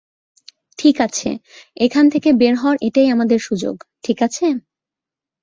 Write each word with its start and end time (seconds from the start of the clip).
ঠিক 0.79 0.95
আছে, 1.01 1.29
এখান 1.77 2.05
থেকে 2.09 2.29
বের 2.33 2.55
হওয়ার 2.55 2.77
এটাই 2.81 3.07
আমাদের 3.09 3.39
সুযোগ, 3.39 3.75
ঠিক 4.03 4.17
আছে? 4.21 4.45